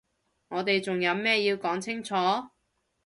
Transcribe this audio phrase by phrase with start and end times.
[0.47, 2.15] 我哋仲有咩要講清楚？